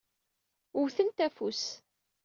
[0.77, 1.63] Wwtent afus.